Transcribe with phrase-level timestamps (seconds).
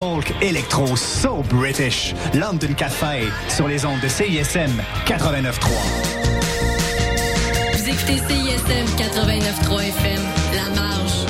[0.00, 2.14] Folk électro so British.
[2.32, 4.70] London Café sur les ondes de CISM
[5.06, 5.50] 89.3.
[7.72, 10.22] Vous écoutez CISM 89.3 FM,
[10.54, 11.27] La Marge.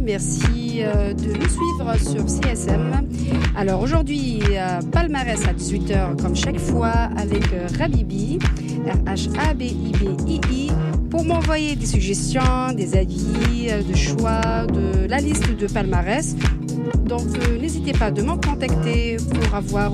[0.00, 3.06] Merci euh, de nous suivre sur CSM.
[3.54, 8.40] Alors aujourd'hui, euh, palmarès à 18h comme chaque fois avec euh, Rabibi,
[8.84, 10.70] R-H-A-B-I-B-I-I,
[11.10, 16.34] pour m'envoyer des suggestions, des avis, de choix, de la liste de palmarès.
[17.04, 17.28] Donc
[17.60, 19.92] n'hésitez pas de me contacter pour avoir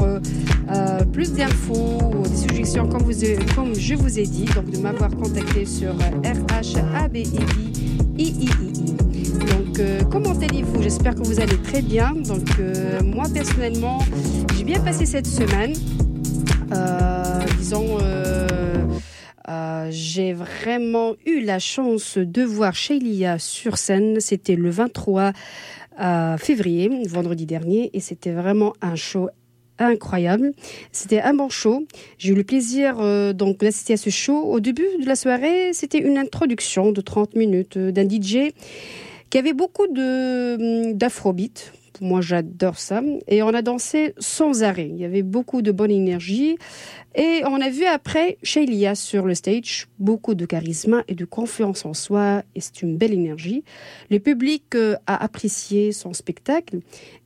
[1.12, 4.46] plus d'infos ou des suggestions comme, je vous ai dit.
[4.54, 6.68] Donc de m'avoir contacté sur R-H-A-B-I-B-I-I-I.
[10.88, 12.12] J'espère que vous allez très bien.
[12.12, 13.98] Donc euh, moi personnellement,
[14.56, 15.74] j'ai bien passé cette semaine.
[16.72, 17.98] Euh, disons...
[18.00, 18.86] euh,
[19.90, 24.18] j'ai vraiment eu la chance de voir Shelia sur scène.
[24.20, 25.32] C'était le 23
[26.00, 29.28] euh, février, vendredi dernier, et c'était vraiment un show
[29.78, 30.52] incroyable.
[30.90, 31.86] C'était un bon show.
[32.16, 32.96] J'ai eu le plaisir
[33.34, 34.40] donc d'assister à ce show.
[34.40, 38.54] Au début de la soirée, c'était une introduction de 30 minutes d'un DJ
[39.30, 41.72] qui avait beaucoup de d'afrobeat.
[42.00, 43.02] Moi, j'adore ça.
[43.26, 44.88] Et on a dansé sans arrêt.
[44.88, 46.56] Il y avait beaucoup de bonne énergie.
[47.14, 51.84] Et on a vu après Shailia sur le stage, beaucoup de charisme et de confiance
[51.84, 53.64] en soi, et c'est une belle énergie.
[54.10, 56.78] Le public euh, a apprécié son spectacle,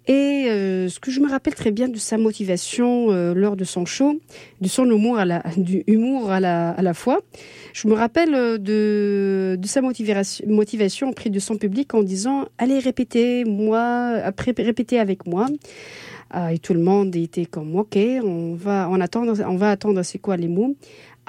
[0.08, 3.64] et euh, ce que je me rappelle très bien de sa motivation euh, lors de
[3.64, 4.18] son show,
[4.60, 7.20] de son humour à la, du humour à la, à la fois,
[7.72, 12.48] je me rappelle euh, de, de sa motivation, motivation auprès de son public en disant
[12.58, 15.46] allez répétez moi, après répétez avec moi.
[16.34, 20.02] Euh, et tout le monde était comme ok, on va, on attend, on va attendre
[20.02, 20.74] c'est quoi les mots.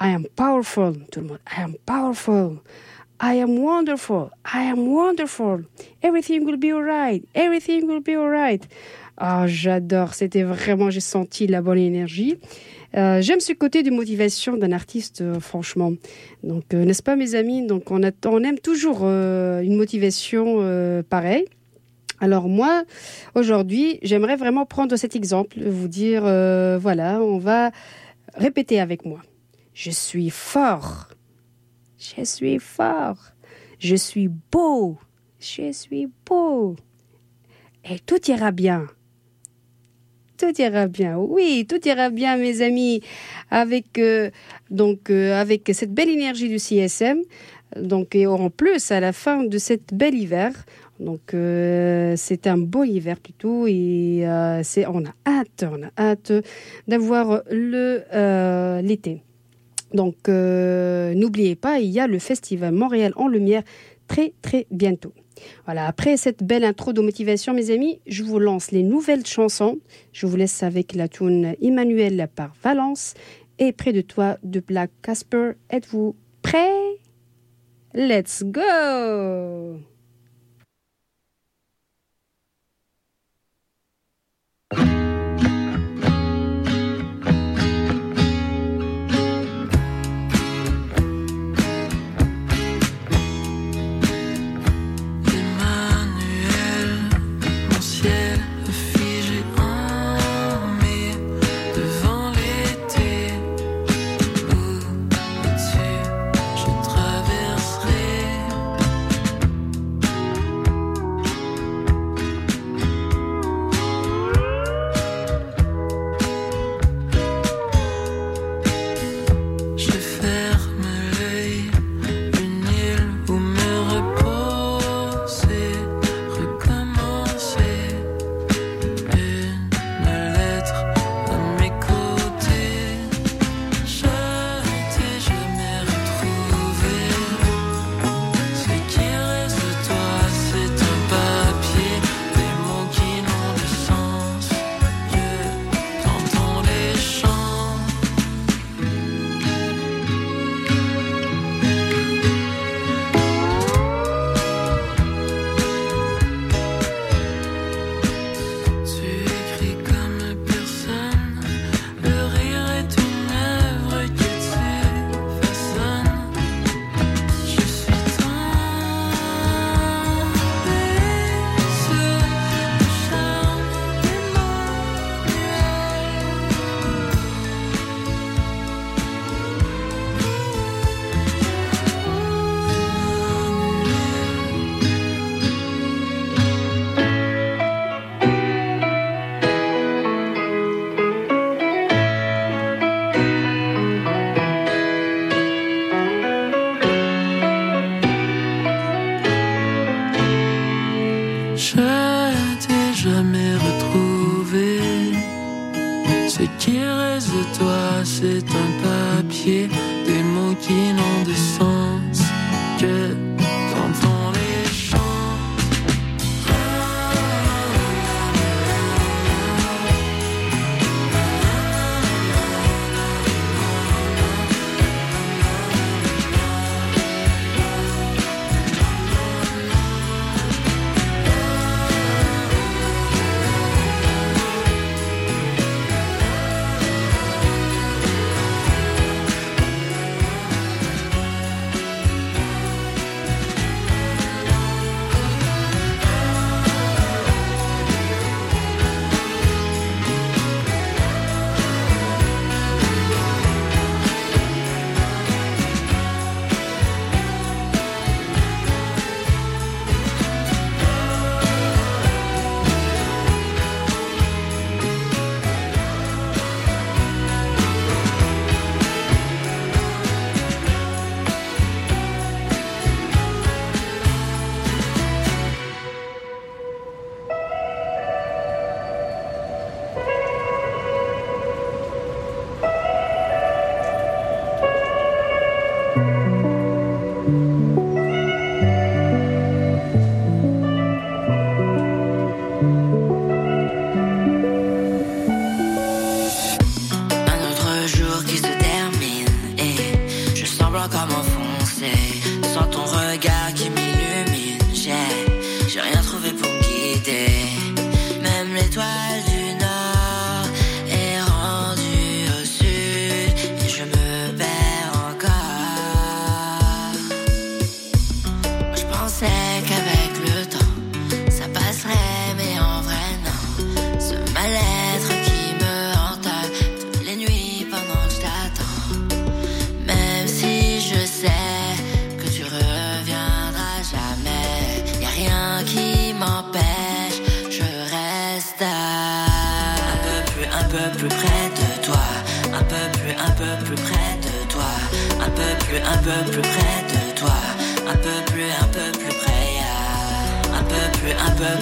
[0.00, 1.38] I am powerful, tout le monde.
[1.56, 2.58] I am powerful.
[3.20, 4.30] I am wonderful.
[4.44, 5.60] I am wonderful.
[6.02, 7.24] Everything will be alright.
[7.34, 8.62] Everything will be alright.
[9.16, 10.14] Ah, j'adore.
[10.14, 12.36] C'était vraiment, j'ai senti la bonne énergie.
[12.96, 15.92] Euh, J'aime ce côté de motivation d'un artiste, euh, franchement.
[16.42, 17.66] Donc, euh, n'est-ce pas, mes amis?
[17.66, 21.44] Donc, on, on aime toujours une motivation pareille.
[22.20, 22.84] Alors moi,
[23.34, 26.22] aujourd'hui, j'aimerais vraiment prendre cet exemple, vous dire,
[26.80, 27.70] voilà, on va
[28.34, 29.20] répéter avec moi.
[29.74, 31.08] Je suis fort.
[32.04, 33.16] Je suis fort.
[33.78, 34.98] Je suis beau.
[35.40, 36.76] Je suis beau.
[37.88, 38.86] Et tout ira bien.
[40.36, 41.16] Tout ira bien.
[41.16, 43.00] Oui, tout ira bien, mes amis.
[43.50, 44.30] Avec euh,
[44.70, 47.22] donc euh, avec cette belle énergie du CSM.
[47.80, 50.52] Donc et en plus à la fin de cette belle hiver.
[51.00, 54.26] Donc euh, c'est un beau hiver plutôt et
[54.62, 56.32] c'est on a hâte, on a hâte
[56.86, 58.02] d'avoir le
[58.82, 59.22] l'été.
[59.94, 63.62] Donc, euh, n'oubliez pas, il y a le festival Montréal en lumière
[64.08, 65.12] très, très bientôt.
[65.64, 69.78] Voilà, après cette belle intro de motivation, mes amis, je vous lance les nouvelles chansons.
[70.12, 73.14] Je vous laisse avec la tune Emmanuel par Valence
[73.58, 75.52] et Près de toi de Black Casper.
[75.70, 76.98] Êtes-vous prêts?
[77.94, 79.78] Let's go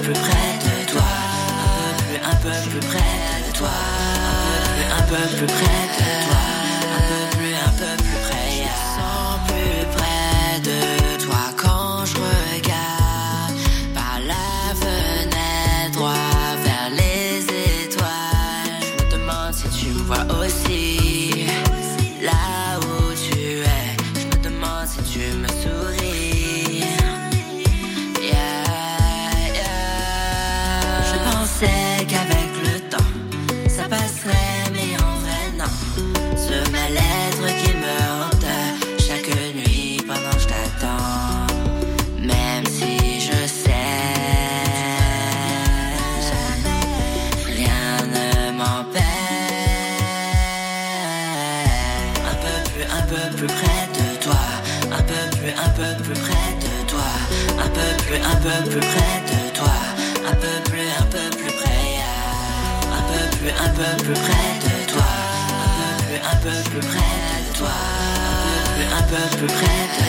[0.02, 1.02] peu plus près de toi,
[1.64, 2.98] un peu plus, un peu plus près
[3.46, 3.68] de toi,
[4.98, 6.41] un peu plus, près de toi,
[58.72, 59.74] plus, près de toi.
[60.26, 61.82] Un peu plus, un peu plus près.
[61.92, 62.96] yeah.
[62.96, 65.08] Un peu plus, un peu plus près de toi.
[65.64, 67.68] Un peu plus, un peu plus près de toi.
[67.68, 70.01] Un peu plus, un peu plus près de toi.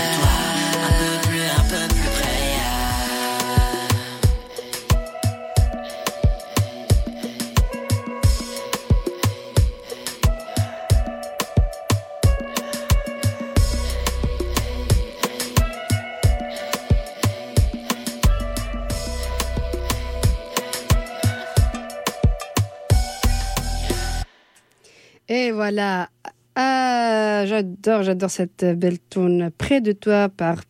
[25.74, 26.10] Voilà.
[26.56, 29.50] Ah, j'adore, j'adore cette belle tune.
[29.58, 30.62] Près de toi par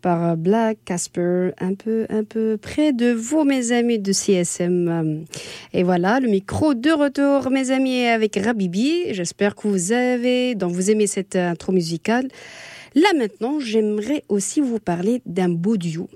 [0.00, 5.26] par Black Casper, un peu, un peu près de vous, mes amis de CSM.
[5.74, 9.12] Et voilà, le micro de retour, mes amis, avec Rabibi.
[9.12, 12.28] J'espère que vous avez, donc vous aimez cette intro musicale.
[12.94, 16.08] Là maintenant, j'aimerais aussi vous parler d'un beau duo,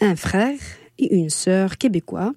[0.00, 0.54] un frère
[1.00, 2.32] et une sœur québécois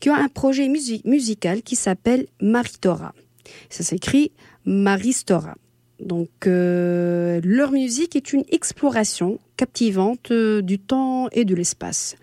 [0.00, 3.14] qui ont un projet musi- musical qui s'appelle Maritora.
[3.68, 4.32] Ça s'écrit
[4.64, 5.54] Maristora.
[6.00, 12.16] Donc, euh, leur musique est une exploration captivante euh, du temps et de l'espace.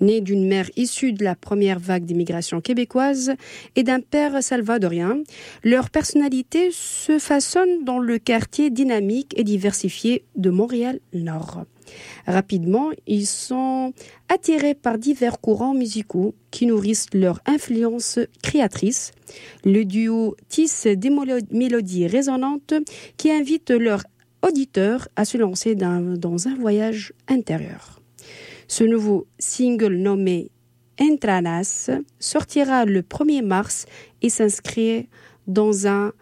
[0.00, 3.32] Née d'une mère issue de la première vague d'immigration québécoise
[3.76, 5.22] et d'un père salvadorien,
[5.64, 11.64] leur personnalité se façonne dans le quartier dynamique et diversifié de Montréal-Nord.
[12.26, 13.92] Rapidement, ils sont
[14.28, 19.12] attirés par divers courants musicaux qui nourrissent leur influence créatrice.
[19.64, 21.10] Le duo tisse des
[21.50, 22.74] mélodies résonantes
[23.16, 24.02] qui invitent leur
[24.46, 27.99] auditeurs à se lancer dans un voyage intérieur.
[28.70, 30.52] Ce nouveau single nommé
[31.00, 33.86] Entranas sortira le 1er mars
[34.22, 35.08] et s'inscrit
[35.48, 36.12] dans un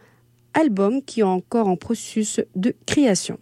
[0.54, 3.38] album qui est encore en processus de création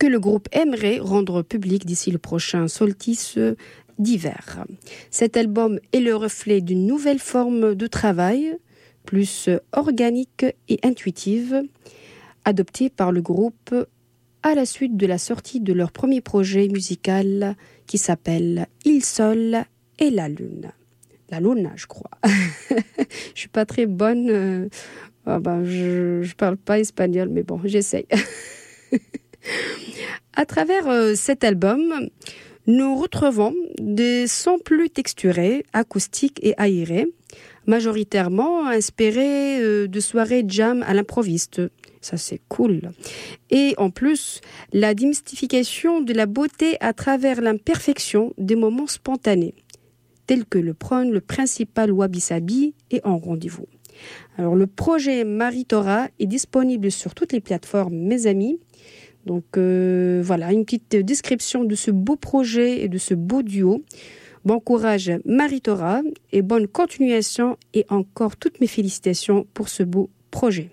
[0.00, 3.38] que le groupe aimerait rendre public d'ici le prochain solstice
[4.00, 4.64] d'hiver.
[5.12, 8.56] Cet album est le reflet d'une nouvelle forme de travail,
[9.04, 11.62] plus organique et intuitive,
[12.44, 13.72] adoptée par le groupe
[14.42, 17.56] à la suite de la sortie de leur premier projet musical
[17.86, 19.64] qui s'appelle Il Sol
[19.98, 20.72] et la Lune.
[21.30, 22.10] La Lune, je crois.
[22.24, 24.30] je suis pas très bonne.
[24.30, 24.68] Euh,
[25.26, 28.06] ah ben, je, je parle pas espagnol, mais bon, j'essaye.
[30.34, 32.08] À travers euh, cet album,
[32.66, 37.08] nous retrouvons des sons plus texturés, acoustiques et aérés,
[37.66, 41.60] majoritairement inspirés euh, de soirées jam à l'improviste.
[42.00, 42.92] Ça, c'est cool.
[43.50, 44.40] Et en plus,
[44.72, 49.54] la démystification de la beauté à travers l'imperfection des moments spontanés,
[50.26, 53.66] tels que le prône le principal Wabi Sabi est en rendez-vous.
[54.38, 58.58] Alors, le projet Maritora est disponible sur toutes les plateformes, mes amis.
[59.26, 63.82] Donc euh, voilà, une petite description de ce beau projet et de ce beau duo.
[64.46, 66.00] Bon courage Maritora
[66.32, 70.70] et bonne continuation et encore toutes mes félicitations pour ce beau projet.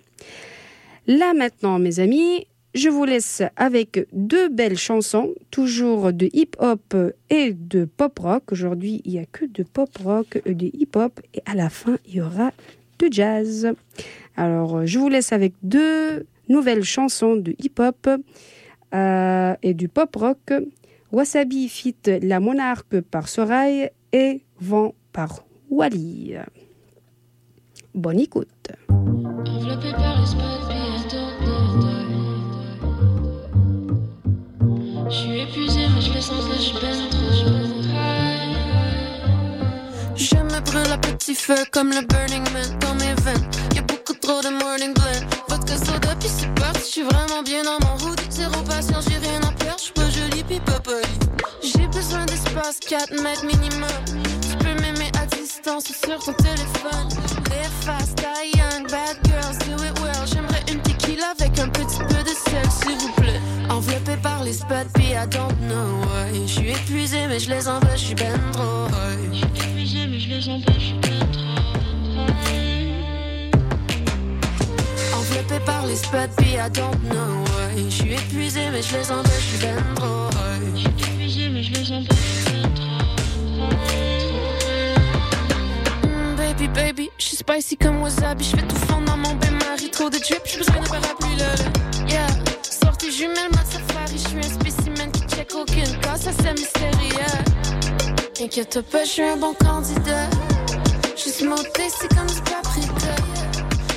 [1.08, 6.96] Là maintenant mes amis, je vous laisse avec deux belles chansons, toujours de hip-hop
[7.30, 8.52] et de pop-rock.
[8.52, 12.16] Aujourd'hui, il n'y a que de pop-rock et de hip-hop et à la fin, il
[12.16, 12.52] y aura
[13.00, 13.70] de jazz.
[14.36, 18.10] Alors, je vous laisse avec deux nouvelle chanson de hip-hop
[18.94, 20.54] euh, et du pop-rock.
[21.12, 26.36] Wasabi fit La Monarque par Sorail et Vent par Wally.
[27.94, 28.72] Bonne écoute.
[35.10, 37.32] Je suis épuisé, mais je le sens, je peine trop.
[40.16, 43.50] Je me brûle à petit feu comme le Burning Man dans mes veines.
[43.74, 46.80] Y'a beaucoup trop de morning blend vodka soda puis c'est parti.
[46.80, 48.20] Je suis vraiment bien dans mon hood.
[48.30, 49.80] Zéro patience, j'ai rien à perdre.
[49.80, 50.82] J'suis pas jolie puis pas.
[51.64, 53.88] J'ai besoin d'espace, 4 mètres minimum.
[54.42, 57.08] Tu peux m'aimer à distance sur ton téléphone.
[57.50, 58.20] Live fast,
[58.56, 60.26] young, bad girls, do it well.
[60.26, 60.57] J'aimerais
[61.18, 63.42] tequila avec un petit peu de sel, s'il vous plaît.
[63.70, 66.48] Enveloppé par les spots, puis I don't know why.
[66.48, 69.34] J'suis épuisé, mais je les empêche, j'suis ben trop high.
[69.34, 71.28] J'suis épuisé, mais je les empêche, j'suis ben
[75.16, 77.86] Enveloppé par les spots, puis I don't know why.
[77.90, 80.30] Je suis épuisé, mais je les empêche, je suis ben trop.
[80.76, 82.88] Je suis épuisé, mais je les empêche, je suis ben trop
[86.38, 88.44] Baby, baby, je suis spicy comme wasabi.
[88.44, 89.57] Je fais tout fondre dans mon bain-marie.
[89.98, 91.56] Trop de drip, j'ai besoin de parapluie, là,
[92.08, 92.28] Yeah,
[92.62, 94.14] sortie jumelle, ma safari.
[94.14, 97.26] Je suis un spécimen qui check aucune cas, ça c'est mystérieux.
[98.36, 100.30] T'inquiète pas, je suis un bon candidat.
[101.16, 103.16] Juste monté, c'est comme du paprika.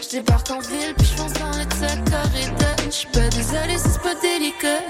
[0.03, 2.77] Je débarque en ville, puis je fonce dans le corridor.
[2.87, 4.81] Je suis pas désolée, c'est pas délicat.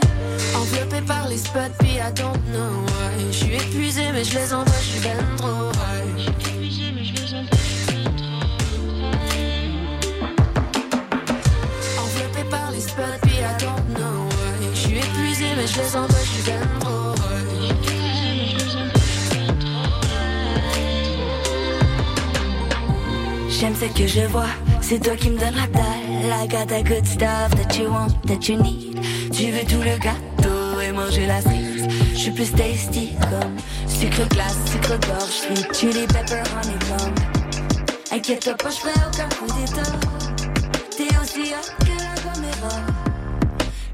[0.54, 3.32] Enveloppé par les spots, puis I don't know why.
[3.32, 6.39] Je suis épuisé, mais je les envoie, je suis ben trop high.
[15.60, 16.42] Mais je les je suis.
[23.60, 24.46] J'aime ce que je vois
[24.80, 26.42] c'est toi qui me donne la dalle.
[26.42, 28.98] I got that good stuff that you want, that you need.
[29.32, 31.86] Tu veux tout le gâteau et manger la cerise.
[32.12, 37.14] Je suis plus tasty comme sucre glace, sucre gorge, sweet chili pepper honeycomb.
[38.10, 39.92] Inquiète-toi pas, ferai aucun coup d'état.
[40.96, 43.09] T'es aussi hot que la caméra.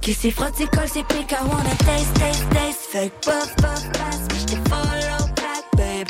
[0.07, 2.87] Qui s'y frotte, colle, pique, I wanna taste, taste, taste.
[2.93, 6.07] Fait puff, puff, pass, mais j't'ai follow back, babe.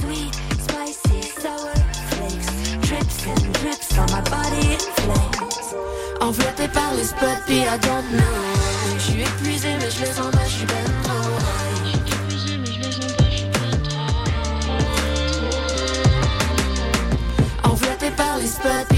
[0.00, 1.72] Sweet, spicy, sour
[3.52, 5.32] drips on my body in flames.
[6.20, 8.36] Enveloppé par les spots, puis I don't know.
[8.98, 12.02] Je suis épuisé, mais je les embête, je suis ben trop high.
[17.62, 18.91] Ben Enveloppé par les spots,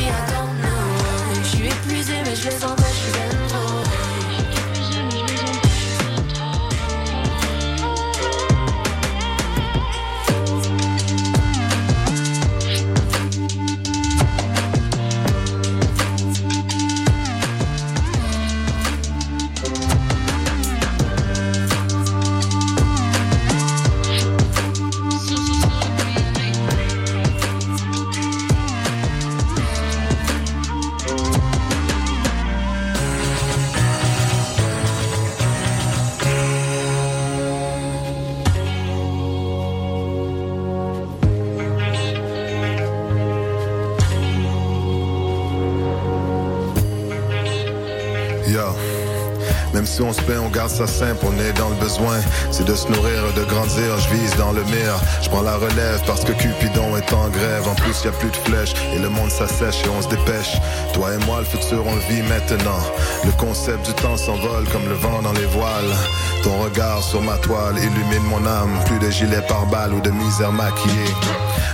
[50.75, 52.19] ça simple, on est dans le besoin.
[52.51, 54.97] C'est de se nourrir, de grandir, je vise dans le mire.
[55.23, 57.69] Je prends la relève parce que Cupidon est en grève.
[57.69, 60.57] En plus, y a plus de flèches et le monde s'assèche et on se dépêche.
[60.93, 62.83] Toi et moi, le futur, on le vit maintenant.
[63.25, 65.95] Le concept du temps s'envole comme le vent dans les voiles.
[66.43, 68.77] Ton regard sur ma toile illumine mon âme.
[68.87, 71.15] Plus de gilets par balles ou de misère maquillée.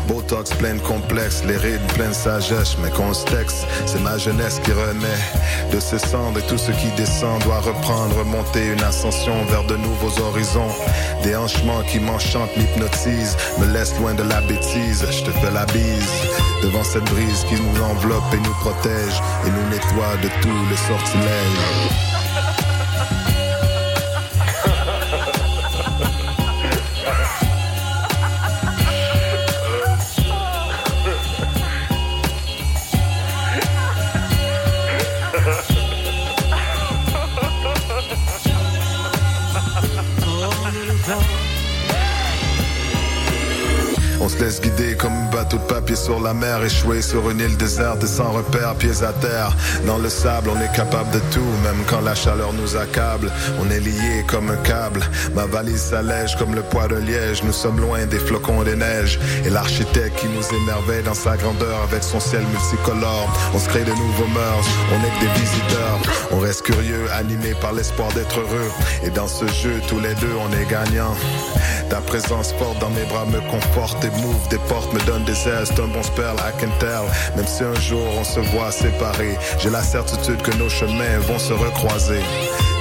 [0.09, 5.71] Botox plein de complexes, les rides pleines sagesse, mais qu'on c'est ma jeunesse qui renaît
[5.73, 9.77] de ses cendres et tout ce qui descend doit reprendre, remonter une ascension vers de
[9.77, 10.73] nouveaux horizons.
[11.23, 15.05] Des hanchements qui m'enchantent, m'hypnotisent, me laissent loin de la bêtise.
[15.11, 16.13] Je te fais la bise
[16.63, 20.77] devant cette brise qui nous enveloppe et nous protège et nous nettoie de tous les
[20.77, 22.10] sortilèges.
[46.30, 49.50] La mer, échoué sur une île déserte et sans repère, pieds à terre.
[49.84, 53.32] Dans le sable, on est capable de tout, même quand la chaleur nous accable.
[53.60, 55.00] On est lié comme un câble.
[55.34, 57.43] Ma valise s'allège comme le poids de liège.
[57.43, 59.19] Nous sommes loin des flocons des neiges.
[59.45, 63.28] Et l'architecte qui nous émerveille dans sa grandeur avec son ciel multicolore.
[63.52, 65.99] On se crée de nouveaux mœurs, on est que des visiteurs.
[66.30, 68.71] On reste curieux, animé par l'espoir d'être heureux.
[69.02, 71.16] Et dans ce jeu, tous les deux, on est gagnants.
[71.90, 75.49] Ta présence forte dans mes bras me conforte et m'ouvre des portes, me donne des
[75.49, 76.20] ailes, un bon spell,
[77.37, 81.39] Même si un jour on se voit séparés, j'ai la certitude que nos chemins vont
[81.39, 82.21] se recroiser.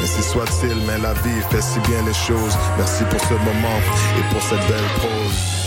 [0.02, 2.58] Ainsi soit-il, mais la vie fait si bien les choses.
[2.78, 3.80] Merci pour ce moment
[4.18, 5.59] et pour cette belle prose.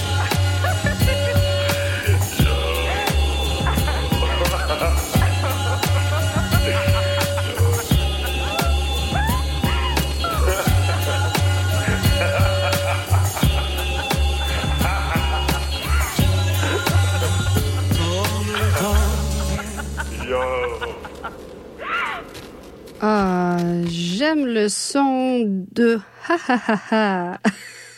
[24.63, 25.99] Le son de
[26.29, 27.41] ha ha ha ha.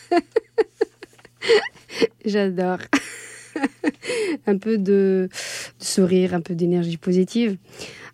[2.25, 2.79] J'adore.
[4.47, 5.29] un peu de,
[5.77, 7.57] sourire, un peu d'énergie positive.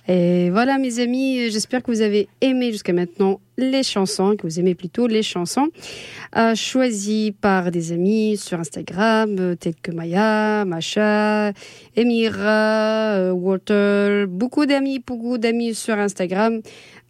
[0.08, 4.60] Et voilà, mes amis, j'espère que vous avez aimé jusqu'à maintenant les chansons, que vous
[4.60, 5.70] aimez plutôt les chansons
[6.36, 11.54] euh, choisies par des amis sur Instagram, euh, tels que Maya, Macha,
[11.96, 16.62] Emira, euh, Walter, beaucoup d'amis, beaucoup d'amis sur Instagram.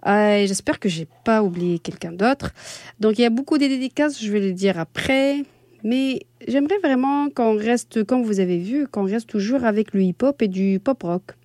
[0.08, 2.54] Euh, j'espère que j'ai pas oublié quelqu'un d'autre.
[3.00, 5.44] Donc il y a beaucoup de dédicaces, je vais le dire après.
[5.84, 10.42] Mais j'aimerais vraiment qu'on reste, comme vous avez vu, qu'on reste toujours avec le hip-hop
[10.42, 11.36] et du pop-rock.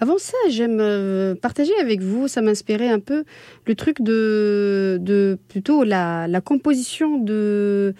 [0.00, 3.24] Avant ça, j'aime euh, partager avec vous, ça m'inspirait un peu
[3.66, 7.94] le truc de, plutôt la, composition de,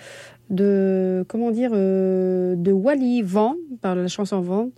[0.49, 4.71] de, comment dire, euh, de Wally Vent, par la chanson Vent.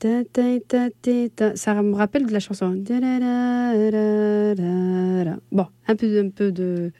[0.00, 2.74] Ça me rappelle de la chanson.
[5.52, 6.52] Bon, un peu, un peu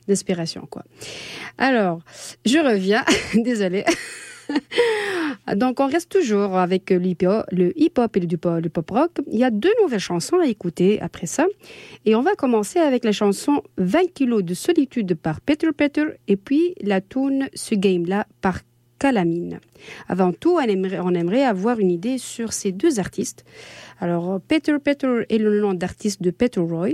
[0.06, 0.84] d'inspiration, quoi.
[1.58, 2.00] Alors,
[2.44, 3.04] je reviens.
[3.34, 3.84] Désolée.
[5.56, 9.10] Donc, on reste toujours avec le hip-hop et le pop-rock.
[9.30, 11.46] Il y a deux nouvelles chansons à écouter après ça.
[12.04, 16.36] Et on va commencer avec la chanson 20 kilos de solitude par Peter Peter et
[16.36, 18.60] puis la tune Ce Game-là par
[18.98, 19.60] Calamine.
[20.08, 23.44] Avant tout, on aimerait, avoir une idée sur ces deux artistes.
[24.00, 26.90] Alors, Peter Peter est le nom d'artiste de Peter Roy,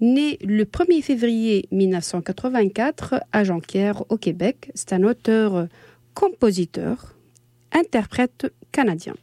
[0.00, 4.70] né le 1er février 1984 à Jonquière, au Québec.
[4.74, 5.68] C'est un auteur
[6.14, 7.14] compositeur,
[7.72, 9.14] interprète canadien.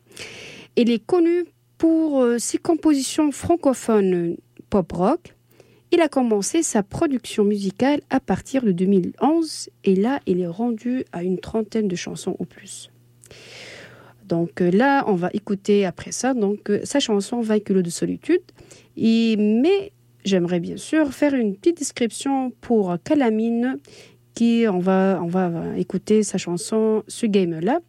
[0.75, 1.45] Il est connu
[1.77, 4.37] pour euh, ses compositions francophones
[4.69, 5.35] pop-rock.
[5.93, 11.03] Il a commencé sa production musicale à partir de 2011 et là, il est rendu
[11.11, 12.89] à une trentaine de chansons au plus.
[14.25, 17.89] Donc euh, là, on va écouter après ça donc euh, sa chanson 20 kilos de
[17.89, 18.41] solitude.
[18.97, 19.91] Mais
[20.23, 23.77] j'aimerais bien sûr faire une petite description pour Calamine
[24.33, 27.81] qui on va, on va écouter sa chanson Ce Game-là.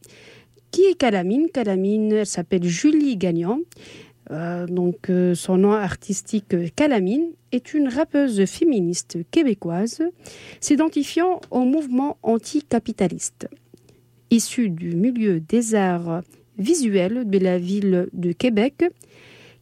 [0.72, 1.48] Qui est Calamine?
[1.52, 3.60] Calamine, elle s'appelle Julie Gagnant.
[4.30, 10.02] Euh, donc, euh, son nom artistique Calamine est une rappeuse féministe québécoise
[10.60, 13.48] s'identifiant au mouvement anticapitaliste.
[14.30, 16.22] Issue du milieu des arts
[16.58, 18.84] visuels de la ville de Québec,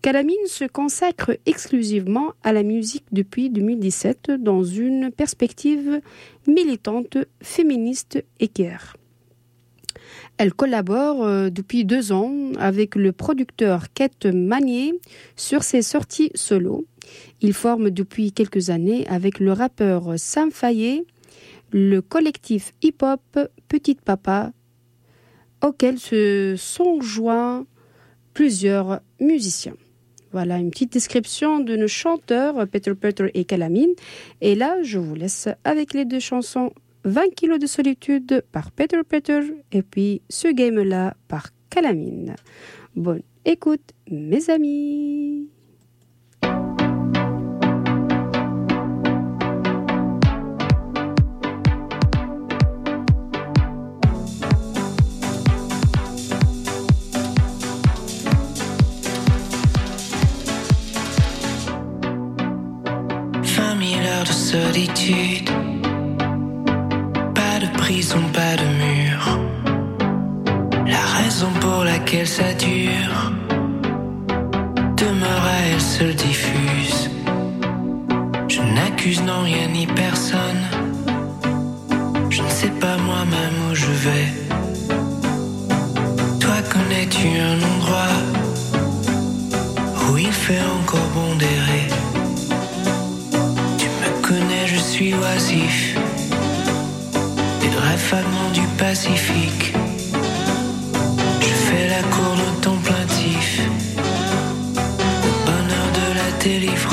[0.02, 6.00] Calamine se consacre exclusivement à la musique depuis 2017 dans une perspective
[6.46, 8.96] militante, féministe et queer.
[10.40, 14.94] Elle collabore euh, depuis deux ans avec le producteur Kate Manier
[15.36, 16.86] sur ses sorties solo.
[17.42, 21.04] Il forme depuis quelques années avec le rappeur Sam Fayet
[21.72, 23.20] le collectif hip-hop
[23.68, 24.52] Petite Papa,
[25.62, 27.66] auquel se sont joints
[28.32, 29.76] plusieurs musiciens.
[30.32, 33.92] Voilà une petite description de nos chanteurs, Peter Peter et Calamine.
[34.40, 36.72] Et là, je vous laisse avec les deux chansons
[37.04, 39.40] 20 kilos de solitude par Peter Peter
[39.72, 42.34] et puis ce game-là par Calamine.
[42.94, 45.48] Bonne écoute, mes amis.
[67.92, 69.20] Prison, pas de mur.
[70.86, 73.32] La raison pour laquelle ça dure
[74.96, 77.10] demeure à elle seule diffuse.
[78.46, 80.62] Je n'accuse non rien ni personne.
[82.30, 84.28] Je ne sais pas moi-même où je vais.
[86.38, 88.16] Toi connais-tu un endroit
[90.04, 91.88] où il fait encore bon d'errer?
[94.66, 95.89] je suis oisif.
[97.82, 99.72] Rêve du Pacifique.
[101.40, 103.62] Je fais la cour de ton plaintif.
[105.24, 106.89] Le bonheur de la délivrance.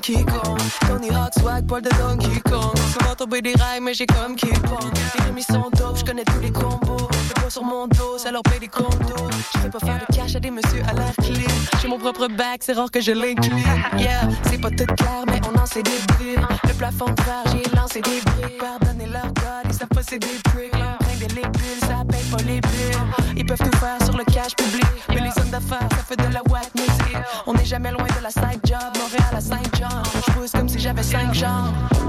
[0.00, 0.58] Donkey Kong.
[0.88, 2.74] Tony Hawk swag, poil de Donkey Kong.
[2.92, 4.90] Souvent tombé des rails, mais j'ai comme qui pong.
[5.18, 7.08] Les remis sont dope, je connais tous les combos.
[7.28, 9.28] Le poids sur mon dos, ça leur paye des condos.
[9.52, 11.52] Je fais pas faire de cash à des messieurs à l'air clean.
[11.82, 13.62] J'ai mon propre bac, c'est rare que je l'incline.
[13.98, 16.46] Yeah, c'est pas tout clair, mais on en sait des bribes.
[16.66, 18.58] Le plafond de verre, j'ai lancé des briques.
[18.58, 20.72] Pardonnez leur god, ils savent pas c'est des bricks.
[20.72, 23.36] L'empreinte les bulles, ça paye pas les bulles.
[23.36, 24.86] Ils peuvent tout faire sur le cash public.
[25.10, 27.16] Mais les hommes d'affaires, ça fait de la whack music.
[27.46, 29.69] On n'est jamais loin de la side job, Montréal à 5
[30.90, 31.99] j'avais cinq jambes.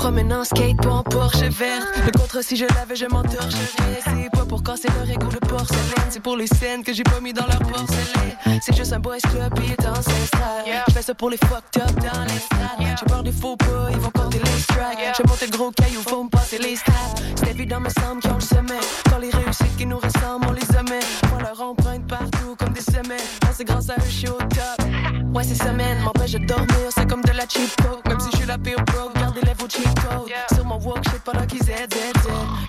[0.00, 1.84] Promène en skate pas en Porsche vert.
[2.06, 4.00] Le contre si je l'avais, je m'entorcherais.
[4.02, 7.20] C'est pas pour casser leur égo de porcelaine, c'est pour les scènes que j'ai pas
[7.20, 8.60] mis dans leur porcelaine.
[8.62, 10.64] C'est juste un boys club et est ancestral.
[10.88, 12.96] Je fais ça pour les fucked up dans les stades.
[12.98, 14.98] J'ai peur des faux pas, ils vont compter les strikes.
[15.16, 16.92] J'ai monté le gros caillou, faut me passer les stats.
[17.36, 18.80] C'est évident, me semble qu'ils ont le sommet.
[19.10, 21.04] Quand les réussites qui nous ressemblent, on les omet.
[21.36, 22.80] On leur emprunte partout comme des.
[23.10, 24.86] Non, c'est grâce à eux, je suis au top.
[25.34, 28.06] Ouais, ces semaines m'empêchent de dormir, c'est comme de la cheap coke.
[28.06, 30.28] Même si je suis la pire broke, garde les lèvres au code.
[30.28, 30.46] Yeah.
[30.54, 31.96] Sur mon walk, shit pendant qu'ils Z, Z,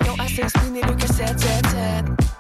[0.06, 2.32] Yo, I say spin et que Z, Z, Z.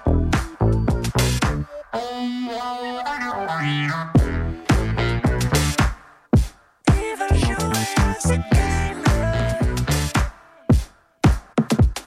[6.93, 9.03] Even jouer à game.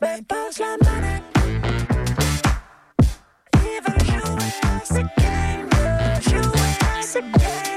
[0.00, 1.22] Ben, passe la manette.
[3.62, 3.94] Even
[4.62, 7.34] as à gamer, you as à gamer.
[7.38, 7.73] game.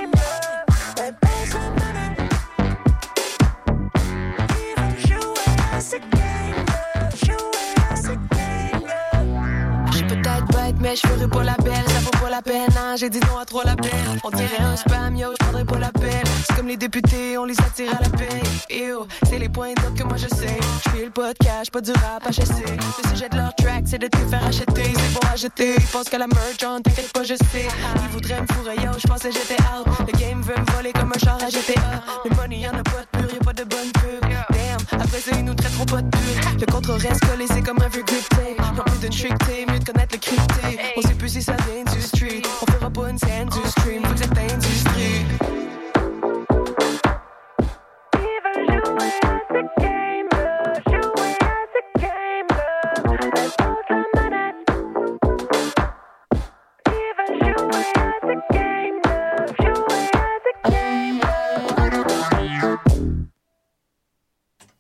[11.00, 11.88] Ferai pas la belle.
[11.88, 14.20] Ça vaut pas la peine, hein, j'ai dit non à trop la peine.
[14.24, 16.24] On dirait un spam, yo, je prendrai pas la peine.
[16.46, 18.42] C'est comme les députés, on les attire à la paix.
[18.70, 20.58] Yo, c'est les points d'ordre que moi je sais.
[20.86, 22.64] Je fais le podcast, pas du rap HSC.
[23.04, 24.94] Le sujet de leur track, c'est de te faire acheter.
[24.96, 27.68] C'est bon à jeter, ils pensent qu'à la merch, on t'inquiète pas, je sais.
[28.04, 29.88] Ils voudraient me fourrer, yo, je pensais j'étais out.
[30.00, 31.82] Le game veut me voler comme un char à GTA.
[32.26, 34.57] Le money, y'en a pas de pur, y'a pas de bonne pub.
[35.00, 36.22] Après ça, ils nous traiteront pas de pur.
[36.60, 38.76] Le contre reste collé, c'est comme un vieux grip tape.
[38.76, 40.80] Non plus d'une trick tape, mieux de connaître le crypté.
[40.98, 42.42] On sait plus si ça vient du street.
[42.62, 45.26] On fera pas une scène du stream, faut que cette industrie.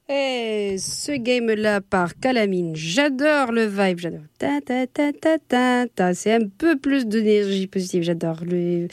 [0.10, 4.22] Et ce game-là par Calamine, j'adore le vibe, j'adore.
[4.39, 6.13] Ta, ta, ta, ta, ta, ta.
[6.13, 8.39] C'est un peu plus d'énergie positive, j'adore.
[8.46, 8.88] Le...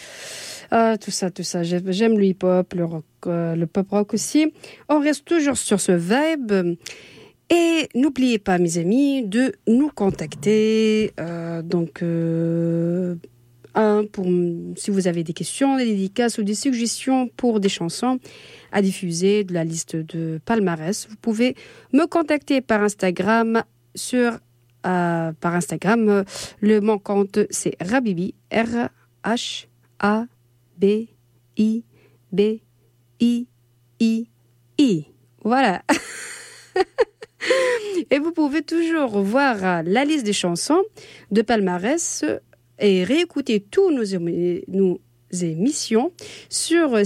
[0.73, 1.63] Ah, tout ça, tout ça.
[1.63, 2.87] J'aime le hip-hop, le,
[3.29, 4.53] euh, le pop rock aussi.
[4.89, 6.77] On reste toujours sur ce vibe.
[7.49, 11.13] Et n'oubliez pas, mes amis, de nous contacter.
[11.21, 13.15] euh, donc, euh,
[13.77, 14.27] un, pour,
[14.77, 18.19] si vous avez des questions, des dédicaces ou des suggestions pour des chansons
[18.75, 21.55] à diffuser de la liste de palmarès, vous pouvez
[21.93, 23.63] me contacter par Instagram
[23.95, 24.33] sur
[24.85, 26.25] euh, par Instagram.
[26.61, 28.89] Le mon compte c'est Rabibi R
[29.25, 29.67] H
[30.01, 30.27] A
[30.77, 31.07] B
[31.57, 31.85] I
[32.33, 32.41] B
[33.21, 33.47] I
[34.01, 34.29] I
[34.79, 35.05] I.
[35.45, 35.83] Voilà.
[38.11, 40.83] Et vous pouvez toujours voir la liste des chansons
[41.31, 42.25] de palmarès
[42.81, 46.13] et réécouter tous nos, émi- nos émissions
[46.49, 46.99] sur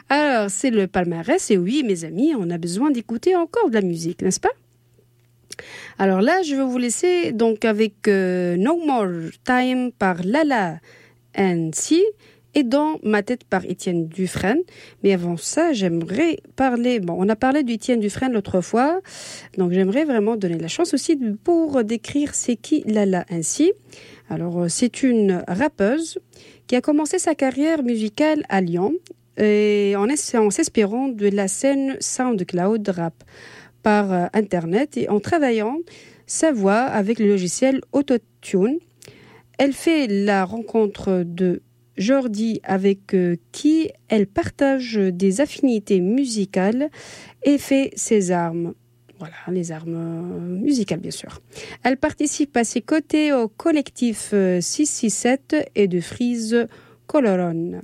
[0.08, 3.82] Alors, c'est le palmarès, et oui, mes amis, on a besoin d'écouter encore de la
[3.82, 4.50] musique, n'est-ce pas?
[5.98, 10.78] Alors là, je vais vous laisser donc avec euh, No More Time par Lala
[11.36, 12.02] NC
[12.54, 14.60] et Dans ma tête par Étienne Dufresne.
[15.02, 19.00] Mais avant ça, j'aimerais parler, bon, on a parlé d'Étienne Dufresne l'autre fois,
[19.56, 23.72] donc j'aimerais vraiment donner la chance aussi pour décrire c'est qui Lala NC.
[24.28, 26.18] Alors, euh, c'est une rappeuse
[26.66, 28.94] qui a commencé sa carrière musicale à Lyon
[29.36, 30.06] et en
[30.50, 33.14] s'espérant de la scène SoundCloud rap
[33.82, 35.78] par euh, Internet et en travaillant
[36.26, 38.78] sa voix avec le logiciel Autotune.
[39.58, 41.62] Elle fait la rencontre de
[42.00, 46.88] Jordi avec euh, qui elle partage des affinités musicales
[47.42, 48.74] et fait ses armes.
[49.18, 51.40] Voilà, les armes euh, musicales bien sûr.
[51.82, 56.66] Elle participe à ses côtés au collectif 667 euh, et de Frise
[57.06, 57.82] Corlone.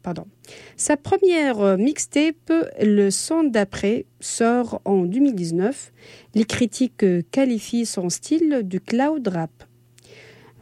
[0.00, 0.26] pardon.
[0.76, 5.92] Sa première mixtape, Le son d'après, sort en 2019.
[6.34, 9.50] Les critiques qualifient son style de cloud rap.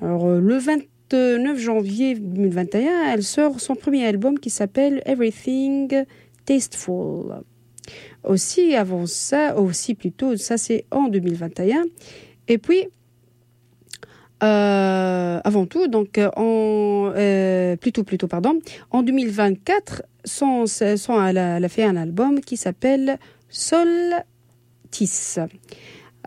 [0.01, 0.81] Alors, le 20
[1.12, 6.05] 9 janvier 2021, elle sort son premier album qui s'appelle Everything
[6.44, 7.42] Tasteful.
[8.25, 11.85] Aussi avant ça, aussi plutôt, ça c'est en 2021.
[12.49, 12.88] Et puis,
[14.42, 18.59] euh, avant tout, donc en euh, plutôt plutôt pardon,
[18.90, 20.66] en 2024, son,
[21.27, 23.18] elle, a, fait un album qui s'appelle
[23.49, 24.25] Soltis.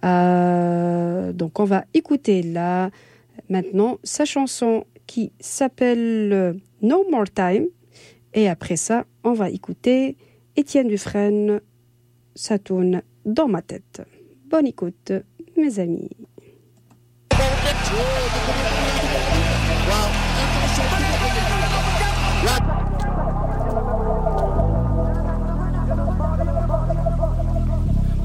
[0.04, 2.90] Euh, donc on va écouter là
[3.50, 7.68] maintenant sa chanson qui s'appelle euh, No More Time.
[8.34, 10.18] Et après ça, on va écouter
[10.56, 11.62] Étienne Dufresne.
[12.36, 14.02] Ça tourne dans ma tête.
[14.46, 15.12] Bonne écoute,
[15.58, 16.10] mes amis.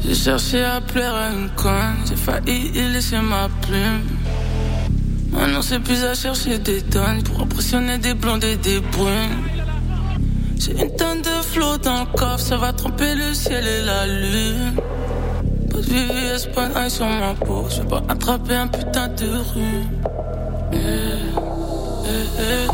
[0.00, 1.72] J'ai cherché à plaire à une conne,
[2.06, 4.02] j'ai failli y laisser ma plume.
[5.32, 9.44] Maintenant c'est plus à chercher des tonnes pour impressionner des blondes et des brunes.
[10.58, 14.06] J'ai une tonne de flots dans le coffre, ça va tromper le ciel et la
[14.06, 14.74] lune.
[15.74, 19.82] Pas de VVS, pas sur ma peau, je vais pas attraper un putain de rue.
[20.72, 22.68] Eh, eh, eh,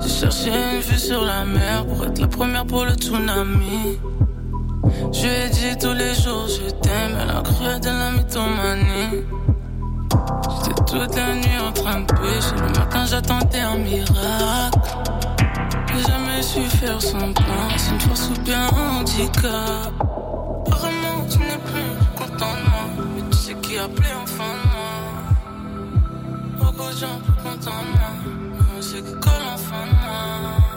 [0.00, 3.98] J'ai cherché une vue sur la mer pour être la première pour le tsunami.
[5.12, 9.43] Je lui ai dit tous les jours je t'aime, elle a cru de la mythomanie.
[10.86, 14.78] Toute la nuit en train de pêcher, le matin j'attendais un miracle.
[15.88, 19.92] J'ai jamais su faire son plan, c'est une force ou bien un handicap?
[20.66, 24.68] Apparemment tu n'es plus content de moi, mais tu sais qui a appelé enfin de
[24.74, 24.92] moi.
[26.58, 28.12] Beaucoup de gens plus contents de moi,
[28.52, 30.73] mais on sait que colle enfin de moi.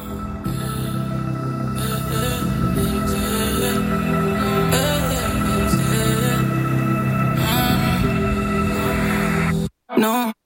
[9.98, 10.37] No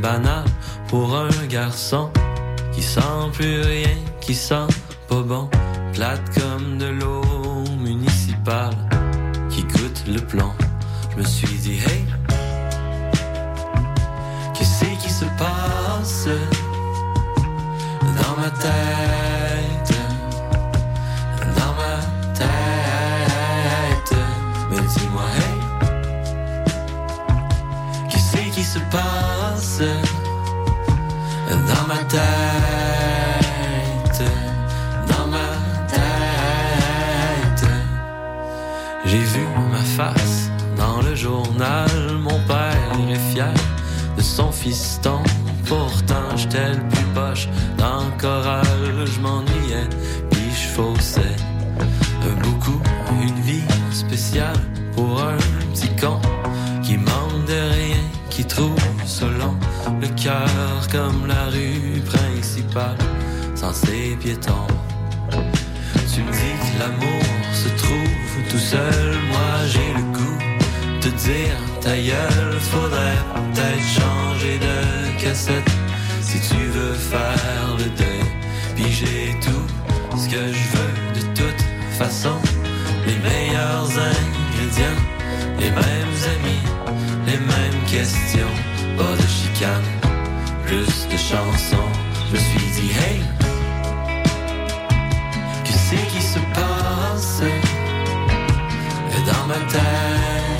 [0.00, 0.44] banal
[0.88, 2.10] pour un garçon
[2.72, 3.00] qui sent
[3.32, 4.66] plus rien, qui sent
[5.08, 5.48] pas bon,
[5.92, 7.22] plate comme de l'eau
[7.78, 8.74] municipale
[9.50, 10.52] qui coûte le plomb.
[11.10, 12.04] Je me suis dit, hey,
[14.54, 16.28] qu'est-ce qui se passe
[18.02, 19.98] dans ma tête?
[21.58, 21.96] Dans ma
[22.34, 24.14] tête,
[24.70, 25.58] mais dis-moi, hey,
[28.08, 29.19] qu'est-ce qui se passe?
[32.10, 32.20] tête,
[35.08, 35.50] dans ma
[35.88, 37.64] tête.
[39.04, 41.90] J'ai vu ma face dans le journal.
[42.20, 42.76] Mon père
[43.10, 43.54] est fier
[44.16, 45.22] de son fiston.
[45.66, 47.48] Pourtant, j'étais le plus poche
[47.78, 49.06] dans le choral.
[49.06, 49.88] Je m'ennuyais,
[50.30, 51.36] puis je faussais
[52.42, 52.80] beaucoup
[53.22, 54.58] une vie spéciale
[54.94, 55.36] pour un
[55.72, 56.20] petit con
[56.82, 59.54] qui manque de rien, qui trouve selon
[60.00, 61.69] le cœur comme la rue
[63.60, 64.68] sans ses piétons.
[66.12, 70.38] Tu me dis que l'amour se trouve tout seul, moi j'ai le goût
[71.04, 74.76] de dire ta gueule, faudrait peut-être changer de
[75.22, 75.72] cassette
[76.22, 78.28] si tu veux faire le deuil.
[78.76, 79.66] Puis j'ai tout
[80.16, 81.62] ce que je veux de toute
[81.98, 82.36] façon,
[83.06, 85.02] les meilleurs ingrédients,
[85.58, 86.64] les mêmes amis,
[87.26, 88.54] les mêmes questions,
[88.96, 89.90] pas de chicane,
[90.64, 91.90] plus de chansons.
[92.28, 93.20] Je me suis dit hey,
[95.96, 97.42] qui se passe.
[99.26, 100.59] Dans ma tête,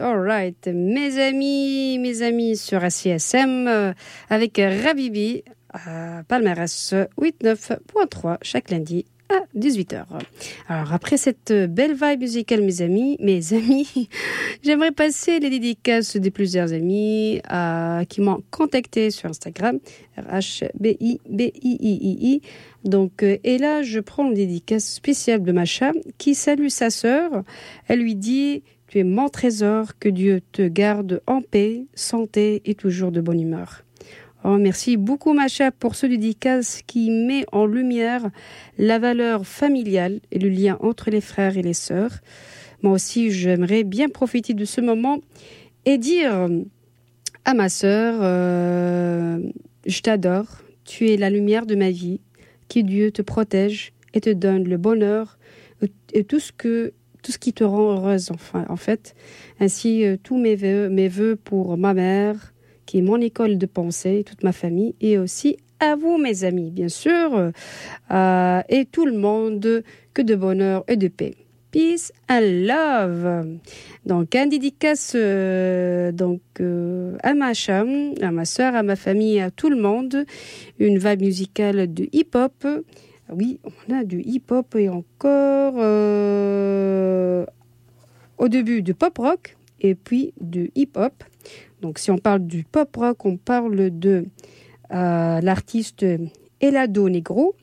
[0.00, 0.66] alright.
[0.66, 3.92] Mes amis, mes amis sur ACSM euh,
[4.30, 10.04] avec Rabibi à Palmarès 89.3 chaque lundi à 18h.
[10.68, 14.08] Alors après cette belle vibe musicale, mes amis, mes amis,
[14.62, 19.80] j'aimerais passer les dédicaces de plusieurs amis euh, qui m'ont contacté sur Instagram,
[20.16, 22.40] R-H-B-I-B-I-I-I.
[22.84, 27.30] Donc, euh, et là, je prends une dédicace spéciale de Macha qui salue sa sœur.
[27.88, 28.62] Elle lui dit
[28.94, 33.40] Tu es mon trésor, que Dieu te garde en paix, santé et toujours de bonne
[33.40, 33.82] humeur.
[34.44, 38.30] Oh, merci beaucoup, Macha, pour ce dédicace qui met en lumière
[38.78, 42.20] la valeur familiale et le lien entre les frères et les sœurs.
[42.82, 45.18] Moi aussi, j'aimerais bien profiter de ce moment
[45.86, 46.48] et dire
[47.44, 49.40] à ma sœur euh,
[49.86, 52.20] Je t'adore, tu es la lumière de ma vie,
[52.68, 55.36] que Dieu te protège et te donne le bonheur
[56.12, 56.92] et tout ce que
[57.24, 59.16] tout ce qui te rend heureuse enfin en fait.
[59.58, 62.52] Ainsi euh, tous mes vœux mes vœux pour ma mère
[62.86, 66.70] qui est mon école de pensée toute ma famille et aussi à vous mes amis
[66.70, 67.50] bien sûr
[68.12, 71.34] euh, et tout le monde que de bonheur et de paix.
[71.72, 73.58] Peace and love.
[74.06, 79.40] Donc un dédicace euh, donc euh, à ma chambre à ma soeur à ma famille
[79.40, 80.24] à tout le monde.
[80.78, 82.64] Une vibe musicale de hip hop
[83.30, 87.46] oui, on a du hip-hop et encore euh,
[88.38, 91.24] au début du pop-rock et puis du hip-hop.
[91.80, 94.26] Donc si on parle du pop-rock, on parle de
[94.92, 96.04] euh, l'artiste
[96.60, 97.54] Elado Negro,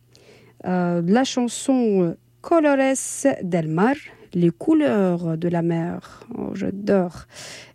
[0.65, 3.95] euh, la chanson Colores del Mar,
[4.33, 6.25] les couleurs de la mer.
[6.35, 7.25] Oh, J'adore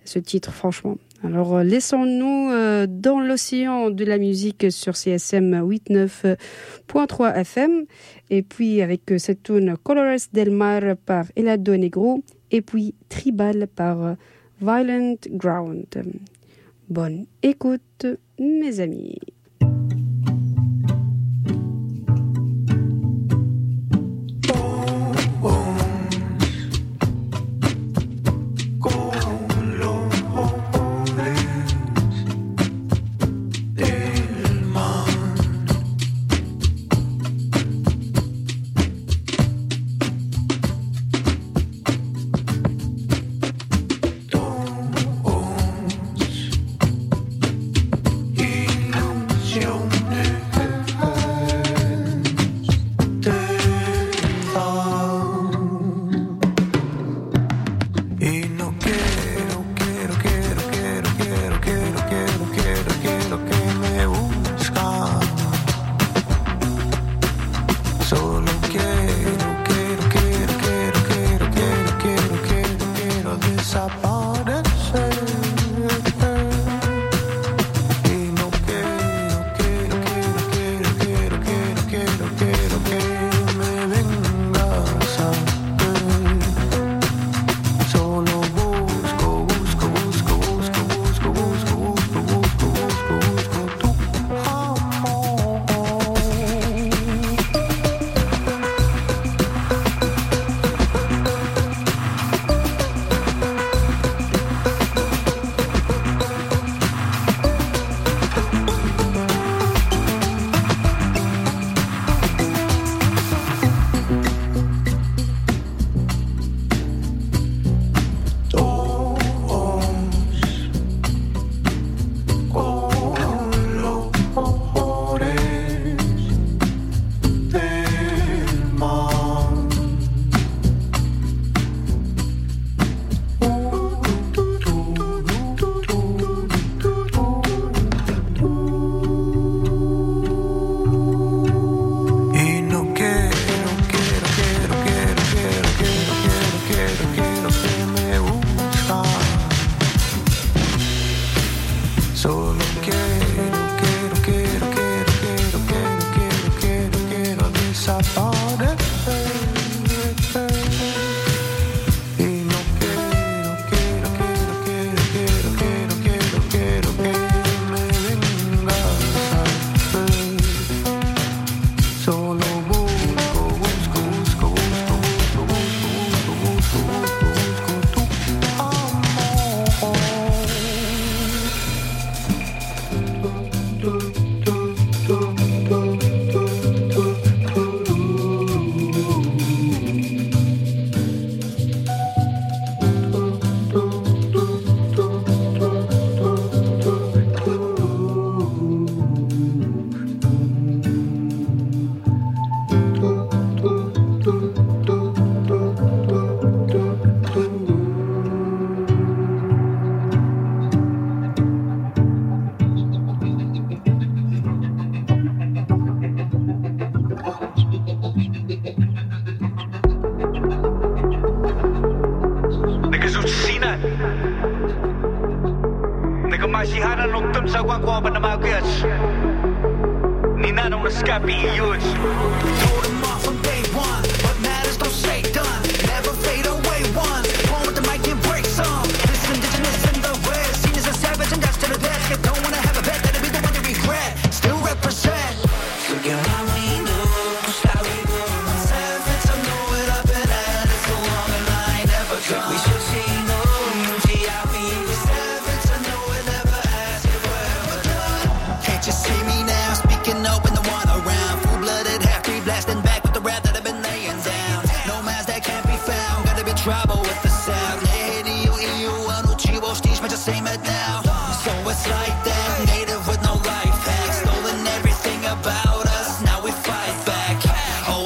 [0.05, 0.97] ce titre, franchement.
[1.23, 7.87] Alors, euh, laissons-nous euh, dans l'océan de la musique sur CSM 89.3 FM.
[8.31, 12.23] Et puis, avec euh, cette tune Colores del Mar par Elado Negro.
[12.51, 14.17] Et puis, Tribal par
[14.61, 15.87] Violent Ground.
[16.89, 18.07] Bonne écoute,
[18.39, 19.19] mes amis.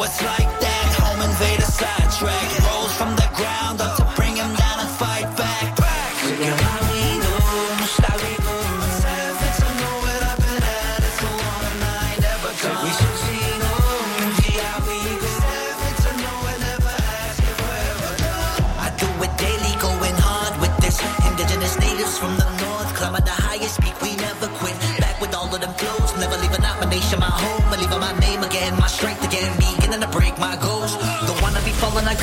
[0.05, 0.96] It's like that.
[1.01, 2.49] Home invader sidetrack.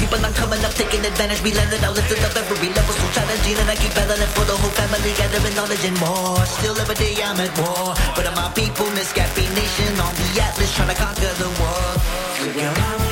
[0.06, 1.42] And I'm coming up, taking advantage.
[1.42, 4.46] We let it out, lifted up every level, so challenging, and I keep battling for
[4.46, 6.38] the whole family, gathering knowledge and more.
[6.46, 10.74] Still every day I'm at war, but my people, Miss Gappy Nation, on the atlas,
[10.76, 13.07] trying to conquer the world.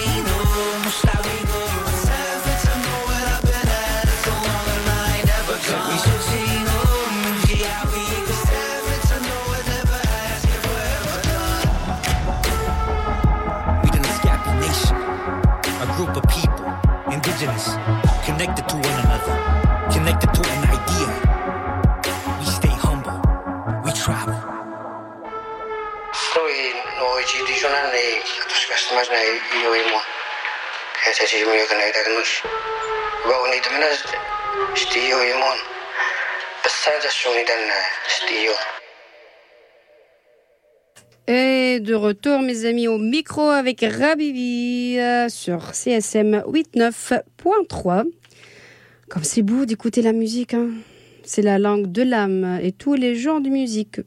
[41.27, 48.05] Et de retour, mes amis, au micro avec Rabibi euh, sur CSM 89.3.
[49.09, 50.69] Comme c'est beau d'écouter la musique, hein.
[51.23, 53.99] c'est la langue de l'âme et tous les genres de musique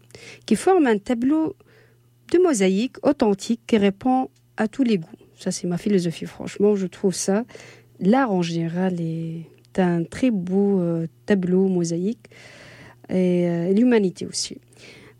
[0.46, 1.56] qui forment un tableau
[2.32, 5.08] de mosaïque authentique qui répond à tous les goûts.
[5.36, 7.44] Ça, c'est ma philosophie, franchement, je trouve ça.
[8.00, 9.46] L'art en général est
[9.78, 12.26] un très beau euh, tableau mosaïque
[13.08, 14.58] et euh, l'humanité aussi.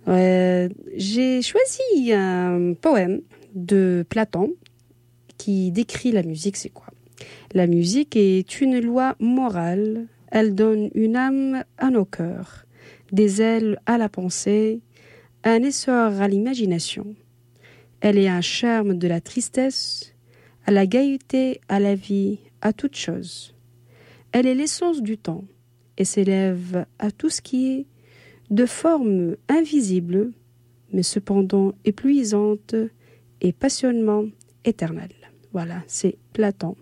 [0.08, 3.20] Euh, j'ai choisi un poème
[3.54, 4.52] de Platon
[5.36, 6.88] qui décrit la musique, c'est quoi?
[7.54, 12.66] La musique est une loi morale, elle donne une âme à nos cœurs,
[13.12, 14.80] des ailes à la pensée,
[15.44, 17.14] un essor à l'imagination.
[18.00, 20.14] Elle est un charme de la tristesse,
[20.66, 23.54] à la gaieté, à la vie, à toute chose.
[24.32, 25.44] Elle est l'essence du temps
[25.96, 27.86] et s'élève à tout ce qui est
[28.50, 30.30] de forme invisible,
[30.92, 32.74] mais cependant épuisante
[33.40, 34.24] et passionnement
[34.64, 35.10] éternel.
[35.52, 36.76] Voilà, c'est Platon.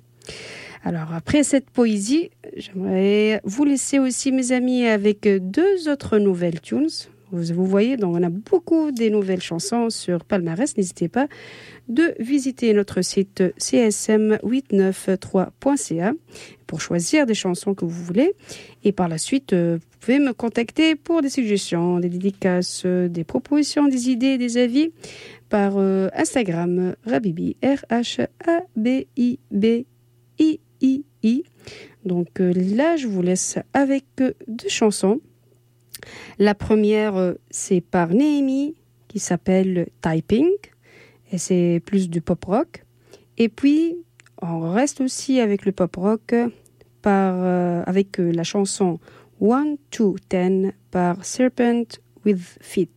[0.82, 6.88] Alors après cette poésie, j'aimerais vous laisser aussi mes amis avec deux autres nouvelles tunes.
[7.36, 10.76] Vous, voyez, donc on a beaucoup des nouvelles chansons sur Palmarès.
[10.76, 11.28] N'hésitez pas
[11.88, 16.12] de visiter notre site csm893.ca
[16.66, 18.32] pour choisir des chansons que vous voulez.
[18.84, 23.06] Et par la suite, euh, vous pouvez me contacter pour des suggestions, des dédicaces, euh,
[23.08, 24.90] des propositions, des idées, des avis
[25.48, 28.24] par euh, Instagram Rabibi, R-H-A-B-I-B-I-I-I.
[32.04, 35.20] Donc là, je vous laisse avec deux chansons.
[36.38, 38.74] La première, euh, c'est par Néhémie,
[39.08, 40.48] qui s'appelle Typing,
[41.32, 42.84] et c'est plus du pop rock.
[43.38, 43.96] Et puis,
[44.42, 48.98] on reste aussi avec le pop rock euh, avec euh, la chanson
[49.40, 51.84] One to Ten par Serpent
[52.24, 52.90] with Feet.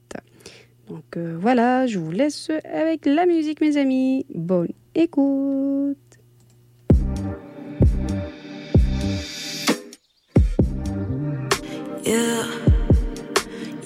[0.89, 4.25] Donc voilà, je vous laisse avec la musique, mes amis.
[4.33, 5.97] Bonne écoute.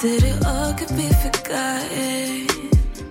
[0.00, 2.46] said it all could be forgotten.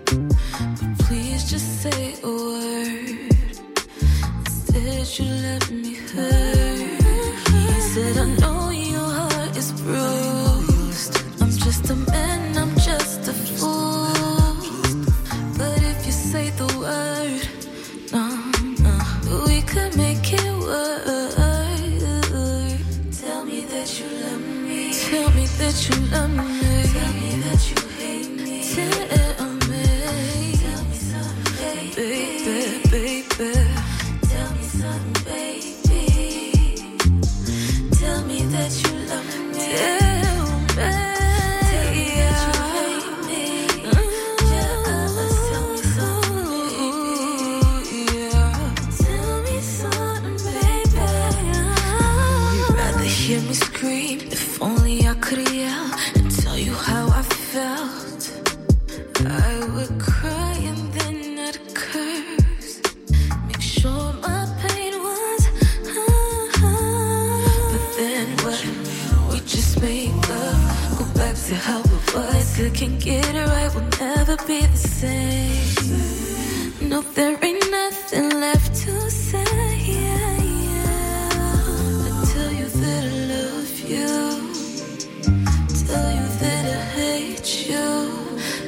[0.05, 3.35] But please just say a word.
[4.45, 5.76] Instead, you let me.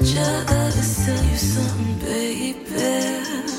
[0.06, 3.59] sugar to sell you something, baby.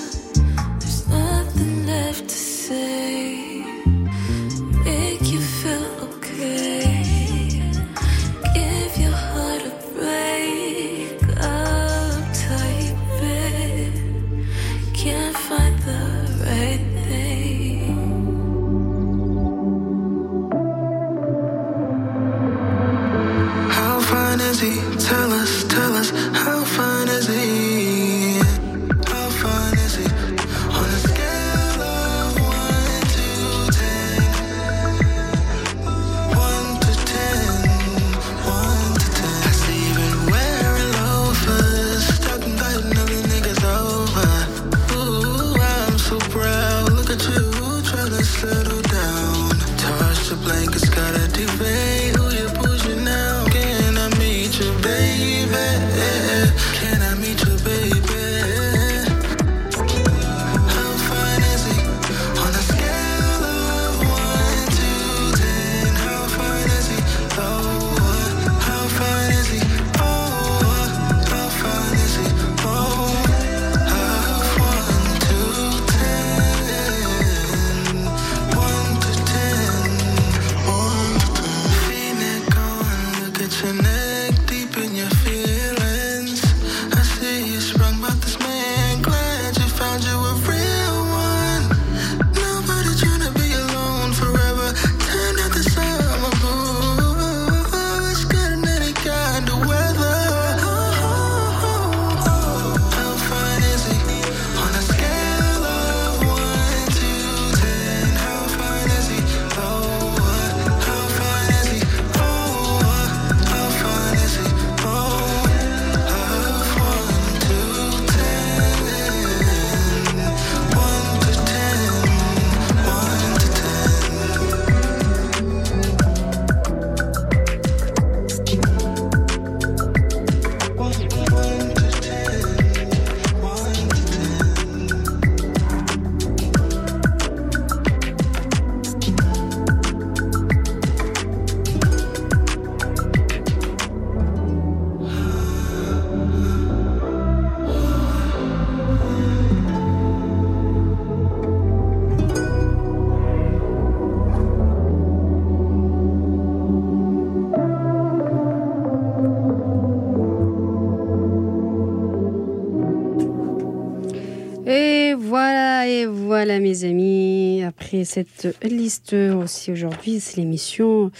[168.04, 171.10] Cette liste aussi aujourd'hui, c'est l'émission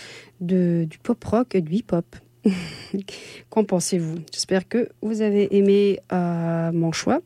[0.41, 2.17] de, du pop rock et du hip hop.
[3.51, 4.17] Qu'en pensez-vous?
[4.33, 7.21] J'espère que vous avez aimé euh, mon choix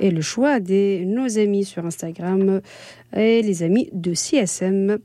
[0.00, 2.60] et le choix de nos amis sur Instagram
[3.16, 4.98] et les amis de CSM.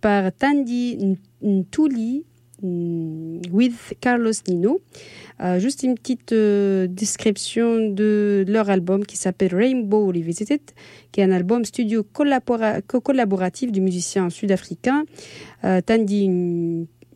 [0.00, 2.24] par Tandy Ntuli
[2.62, 4.80] mm, with Carlos Nino.
[5.40, 10.60] Euh, juste une petite euh, description de leur album qui s'appelle Rainbow Revisited,
[11.12, 15.04] qui est un album studio collabora- co- collaboratif du musicien sud-africain
[15.64, 16.28] euh, Tandy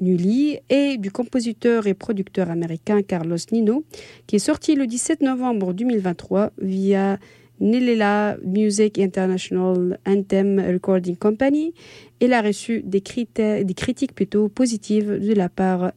[0.00, 3.84] Nuli et du compositeur et producteur américain Carlos Nino,
[4.26, 7.18] qui est sorti le 17 novembre 2023 via
[7.62, 11.72] Nelela Music International Anthem Recording Company.
[12.20, 15.92] Il a reçu des, critiques plutôt positives de la part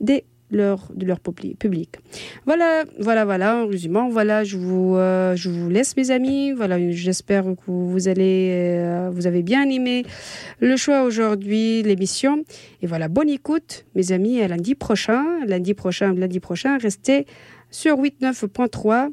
[0.00, 0.22] de
[1.06, 1.96] leur publi- public.
[2.46, 5.34] Voilà, voilà, voilà, en résumant, voilà, je vous, euh,
[5.68, 6.52] laisse mes amis.
[6.52, 10.04] Voilà, j'espère que vous euh, vous avez bien aimé
[10.60, 12.44] le choix aujourd'hui, l'émission.
[12.82, 15.24] Et voilà, bonne écoute, mes amis, à lundi prochain.
[15.46, 17.26] Lundi prochain, lundi prochain, restez
[17.70, 19.08] sur 89.3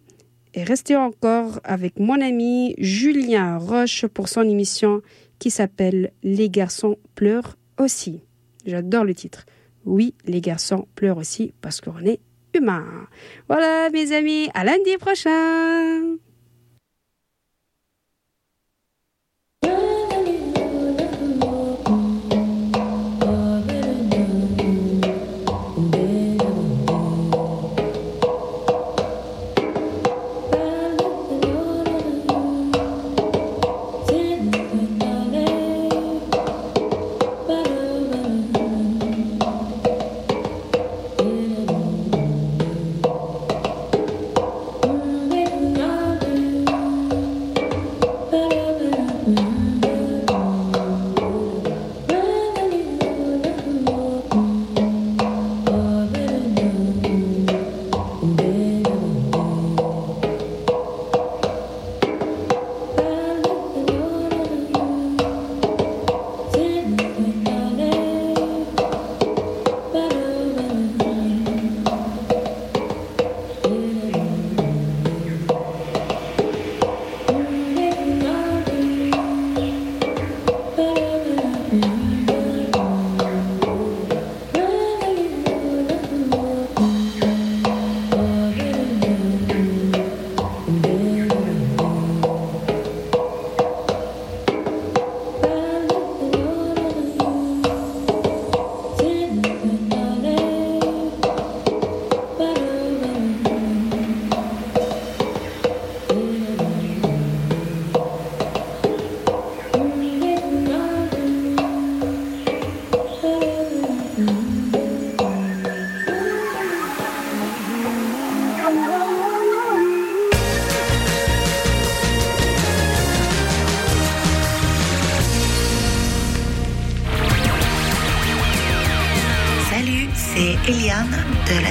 [0.55, 5.01] et restez encore avec mon ami Julien Roche pour son émission
[5.37, 8.21] qui s'appelle Les garçons pleurent aussi.
[8.65, 9.45] J'adore le titre.
[9.83, 12.21] Oui, les garçons pleurent aussi parce qu'on est
[12.55, 12.85] humain.
[13.49, 16.15] Voilà, mes amis, à lundi prochain.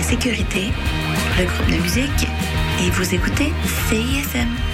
[0.05, 0.71] Sécurité,
[1.39, 2.29] le groupe de musique,
[2.83, 3.53] et vous écoutez
[3.89, 4.74] CISM.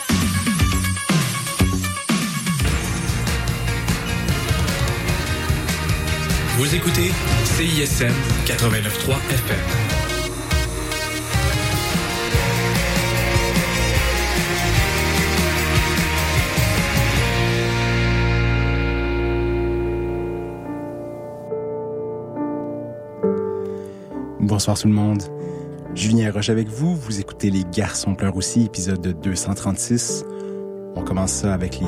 [6.61, 7.09] Vous écoutez
[7.43, 8.13] CISM
[8.45, 9.57] 89.3 FM.
[24.39, 25.23] Bonsoir tout le monde.
[25.95, 26.95] Julien Roche avec vous.
[26.95, 30.25] Vous écoutez Les Garçons pleurent aussi, épisode 236.
[30.95, 31.87] On commence ça avec les